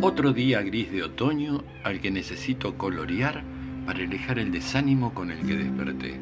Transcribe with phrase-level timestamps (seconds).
[0.00, 3.42] Otro día gris de otoño al que necesito colorear
[3.84, 6.20] para alejar el desánimo con el que desperté.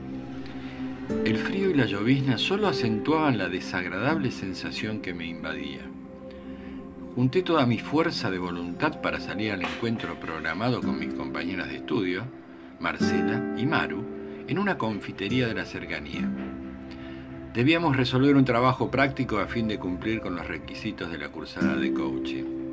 [1.26, 5.82] El frío y la llovizna solo acentuaban la desagradable sensación que me invadía.
[7.14, 11.76] Junté toda mi fuerza de voluntad para salir al encuentro programado con mis compañeras de
[11.76, 12.24] estudio,
[12.80, 14.02] Marcela y Maru,
[14.48, 16.26] en una confitería de la cercanía.
[17.52, 21.76] Debíamos resolver un trabajo práctico a fin de cumplir con los requisitos de la cursada
[21.76, 22.65] de coaching.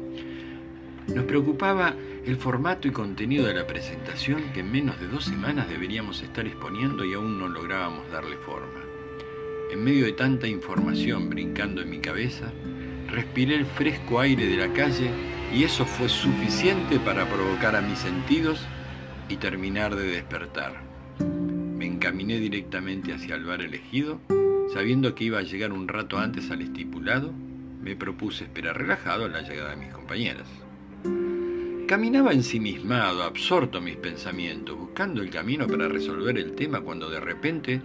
[1.07, 5.70] Nos preocupaba el formato y contenido de la presentación que en menos de dos semanas
[5.70, 8.81] deberíamos estar exponiendo y aún no lográbamos darle forma.
[9.71, 12.52] En medio de tanta información brincando en mi cabeza,
[13.09, 15.09] respiré el fresco aire de la calle
[15.53, 18.66] y eso fue suficiente para provocar a mis sentidos
[19.30, 20.81] y terminar de despertar.
[21.20, 24.20] Me encaminé directamente hacia el bar elegido
[24.73, 27.31] Sabiendo que iba a llegar un rato antes al estipulado,
[27.83, 30.47] me propuse esperar relajado la llegada de mis compañeras.
[31.88, 37.20] Caminaba ensimismado, absorto en mis pensamientos, buscando el camino para resolver el tema cuando de
[37.20, 37.81] repente,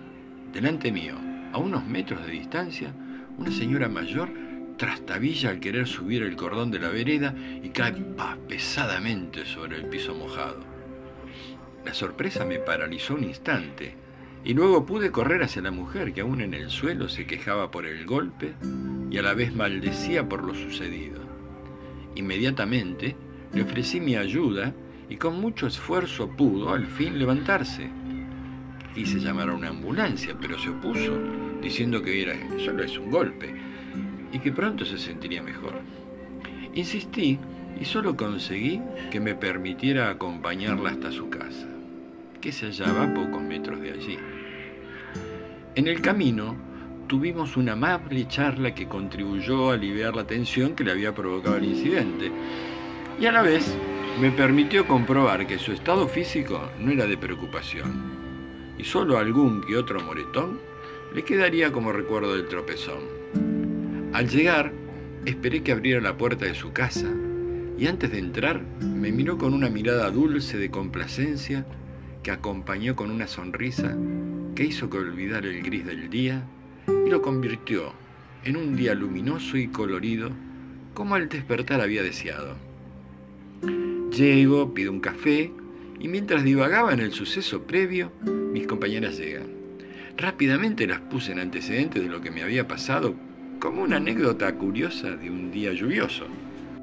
[0.52, 1.16] delante mío,
[1.52, 2.94] a unos metros de distancia,
[3.36, 4.30] una señora mayor
[4.76, 7.92] trastabilla al querer subir el cordón de la vereda y cae
[8.46, 10.60] pesadamente sobre el piso mojado.
[11.84, 13.96] La sorpresa me paralizó un instante
[14.44, 17.84] y luego pude correr hacia la mujer que aún en el suelo se quejaba por
[17.84, 18.54] el golpe
[19.10, 21.18] y a la vez maldecía por lo sucedido.
[22.14, 23.16] Inmediatamente
[23.52, 24.72] le ofrecí mi ayuda
[25.08, 27.88] y con mucho esfuerzo pudo al fin levantarse.
[28.94, 31.18] Quise llamar a una ambulancia, pero se opuso,
[31.62, 33.54] diciendo que era, solo es un golpe
[34.32, 35.80] y que pronto se sentiría mejor.
[36.74, 37.38] Insistí
[37.80, 41.66] y solo conseguí que me permitiera acompañarla hasta su casa
[42.40, 44.18] que se hallaba a pocos metros de allí.
[45.74, 46.56] En el camino
[47.06, 51.64] tuvimos una amable charla que contribuyó a aliviar la tensión que le había provocado el
[51.64, 52.30] incidente
[53.20, 53.76] y a la vez
[54.20, 58.18] me permitió comprobar que su estado físico no era de preocupación
[58.78, 60.60] y solo algún que otro moretón
[61.14, 63.00] le quedaría como recuerdo del tropezón.
[64.12, 64.72] Al llegar,
[65.24, 67.12] esperé que abriera la puerta de su casa
[67.76, 71.66] y antes de entrar me miró con una mirada dulce de complacencia
[72.22, 73.96] que acompañó con una sonrisa
[74.54, 76.44] que hizo que olvidara el gris del día
[76.86, 77.92] y lo convirtió
[78.44, 80.30] en un día luminoso y colorido
[80.94, 82.67] como al despertar había deseado.
[84.10, 85.52] Llego, pido un café
[86.00, 89.46] y mientras divagaba en el suceso previo, mis compañeras llegan.
[90.16, 93.14] Rápidamente las puse en antecedentes de lo que me había pasado
[93.60, 96.26] como una anécdota curiosa de un día lluvioso.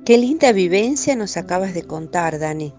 [0.06, 2.74] Qué linda vivencia nos acabas de contar, Dani.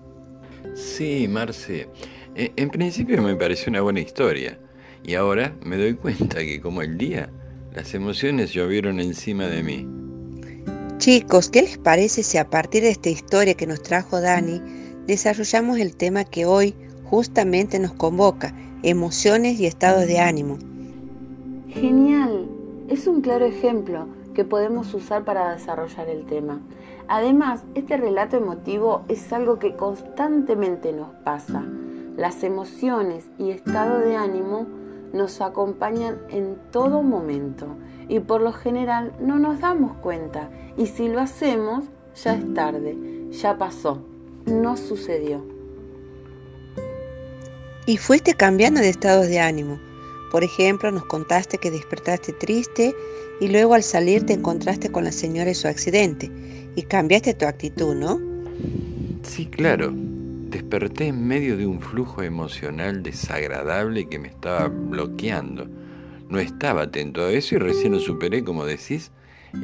[0.75, 1.89] Sí, Marce.
[2.35, 4.59] Eh, en principio me pareció una buena historia
[5.03, 7.31] y ahora me doy cuenta que como el día,
[7.75, 9.96] las emociones llovieron encima de mí.
[10.99, 14.63] Chicos, ¿qué les parece si a partir de esta historia que nos trajo Dani,
[15.07, 16.75] desarrollamos el tema que hoy
[17.05, 20.57] justamente nos convoca, emociones y estados de ánimo?
[21.69, 22.49] Genial,
[22.89, 26.63] es un claro ejemplo que podemos usar para desarrollar el tema.
[27.09, 31.63] Además, este relato emotivo es algo que constantemente nos pasa
[32.17, 34.67] las emociones y estado de ánimo
[35.13, 37.67] nos acompañan en todo momento
[38.09, 41.85] y por lo general no nos damos cuenta y si lo hacemos
[42.23, 42.97] ya es tarde,
[43.31, 44.03] ya pasó,
[44.47, 45.45] no sucedió.
[47.87, 49.79] Y fuiste cambiando de estados de ánimo.
[50.33, 52.95] Por ejemplo, nos contaste que despertaste triste
[53.41, 56.31] y luego al salir te encontraste con la señora y su accidente
[56.75, 58.21] y cambiaste tu actitud, ¿no?
[59.23, 60.06] Sí, claro
[60.51, 65.67] desperté en medio de un flujo emocional desagradable que me estaba bloqueando.
[66.29, 69.11] No estaba atento a eso y recién lo superé, como decís,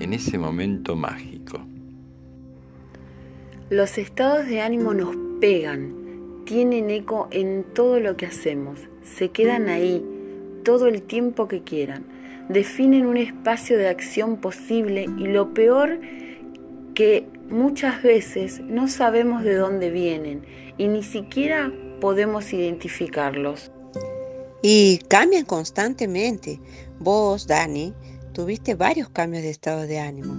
[0.01, 1.61] en ese momento mágico.
[3.71, 9.69] Los estados de ánimo nos pegan, tienen eco en todo lo que hacemos, se quedan
[9.69, 10.05] ahí
[10.65, 12.05] todo el tiempo que quieran,
[12.49, 16.01] definen un espacio de acción posible y lo peor
[16.95, 20.45] que muchas veces no sabemos de dónde vienen
[20.79, 21.71] y ni siquiera
[22.01, 23.71] podemos identificarlos.
[24.63, 26.61] Y cambian constantemente.
[26.99, 27.93] Vos, Dani,
[28.33, 30.35] tuviste varios cambios de estado de ánimo.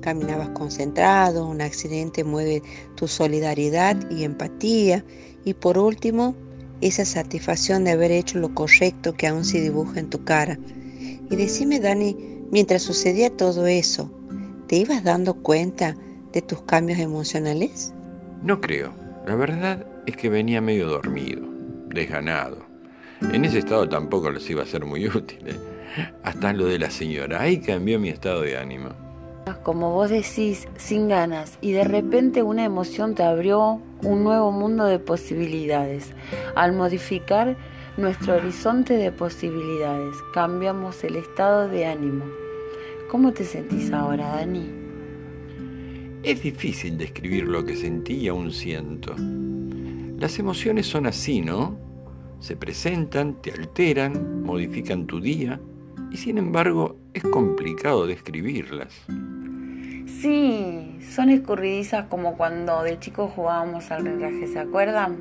[0.00, 2.62] Caminabas concentrado, un accidente mueve
[2.94, 5.04] tu solidaridad y empatía
[5.44, 6.36] y por último,
[6.80, 10.58] esa satisfacción de haber hecho lo correcto que aún se dibuja en tu cara.
[11.30, 12.16] Y decime, Dani,
[12.50, 14.10] mientras sucedía todo eso,
[14.68, 15.96] ¿te ibas dando cuenta
[16.32, 17.92] de tus cambios emocionales?
[18.42, 18.92] No creo.
[19.26, 21.42] La verdad es que venía medio dormido,
[21.88, 22.58] desganado.
[23.32, 25.48] En ese estado tampoco les iba a ser muy útil.
[25.48, 25.56] ¿eh?
[26.22, 28.90] Hasta lo de la señora, ahí cambió mi estado de ánimo.
[29.62, 34.84] como vos decís, sin ganas, y de repente una emoción te abrió un nuevo mundo
[34.84, 36.12] de posibilidades.
[36.54, 37.56] Al modificar
[37.96, 42.24] nuestro horizonte de posibilidades, cambiamos el estado de ánimo.
[43.10, 44.87] ¿Cómo te sentís ahora, Dani?
[46.22, 49.14] Es difícil describir lo que sentí y aún siento.
[50.18, 51.78] Las emociones son así, ¿no?
[52.40, 55.60] Se presentan, te alteran, modifican tu día
[56.10, 58.92] y sin embargo es complicado describirlas.
[60.20, 65.18] Sí, son escurridizas como cuando de chicos jugábamos al renraje, ¿se acuerdan?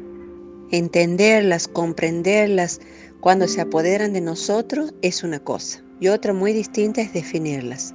[0.71, 2.81] Entenderlas, comprenderlas,
[3.19, 7.93] cuando se apoderan de nosotros es una cosa y otra muy distinta es definirlas.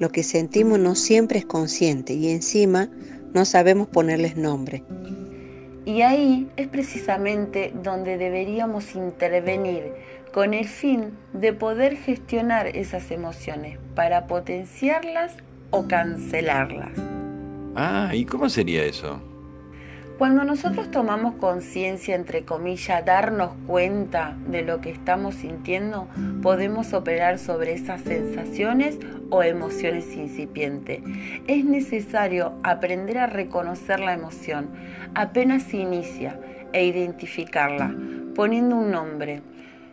[0.00, 2.88] Lo que sentimos no siempre es consciente y encima
[3.34, 4.82] no sabemos ponerles nombre.
[5.84, 9.92] Y ahí es precisamente donde deberíamos intervenir
[10.32, 15.36] con el fin de poder gestionar esas emociones para potenciarlas
[15.68, 16.92] o cancelarlas.
[17.76, 19.20] Ah, ¿y cómo sería eso?
[20.20, 26.08] Cuando nosotros tomamos conciencia, entre comillas, darnos cuenta de lo que estamos sintiendo,
[26.42, 28.98] podemos operar sobre esas sensaciones
[29.30, 31.00] o emociones incipientes.
[31.46, 34.68] Es necesario aprender a reconocer la emoción
[35.14, 36.38] apenas se inicia
[36.74, 37.90] e identificarla,
[38.34, 39.40] poniendo un nombre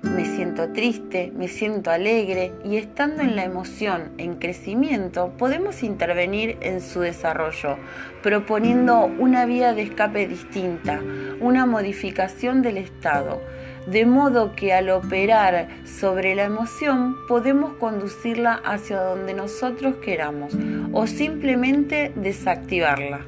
[0.04, 6.58] me siento triste, me siento alegre y estando en la emoción en crecimiento podemos intervenir
[6.62, 7.78] en su desarrollo,
[8.22, 11.02] proponiendo una vía de escape distinta,
[11.40, 13.42] una modificación del estado,
[13.88, 20.54] de modo que al operar sobre la emoción podemos conducirla hacia donde nosotros queramos
[20.94, 23.26] o simplemente desactivarla.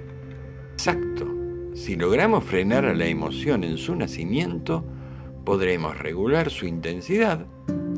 [0.74, 1.28] Exacto.
[1.74, 4.84] Si logramos frenar a la emoción en su nacimiento,
[5.50, 7.44] podremos regular su intensidad,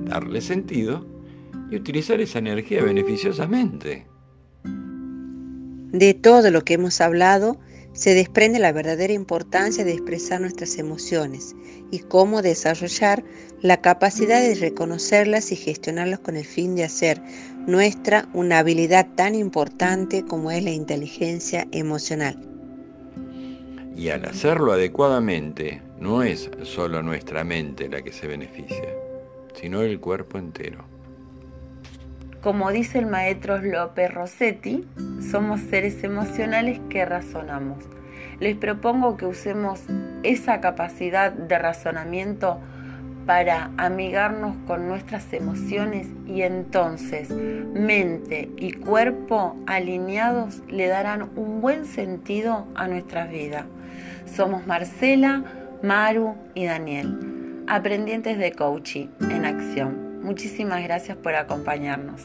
[0.06, 1.06] darle sentido
[1.70, 4.08] y utilizar esa energía beneficiosamente.
[4.64, 7.60] De todo lo que hemos hablado,
[7.92, 11.54] se desprende la verdadera importancia de expresar nuestras emociones
[11.92, 13.22] y cómo desarrollar
[13.60, 17.22] la capacidad de reconocerlas y gestionarlas con el fin de hacer
[17.68, 22.38] nuestra una habilidad tan importante como es la inteligencia emocional.
[23.98, 28.90] Y al hacerlo adecuadamente, no es solo nuestra mente la que se beneficia,
[29.54, 30.84] sino el cuerpo entero.
[32.42, 34.84] Como dice el maestro López Rossetti,
[35.32, 37.84] somos seres emocionales que razonamos.
[38.40, 39.82] Les propongo que usemos
[40.24, 42.60] esa capacidad de razonamiento
[43.28, 51.86] para amigarnos con nuestras emociones y entonces mente y cuerpo alineados le darán un buen
[51.86, 53.66] sentido a nuestras vidas.
[54.26, 60.22] Somos Marcela, Maru y Daniel, aprendientes de coaching en acción.
[60.22, 62.22] Muchísimas gracias por acompañarnos.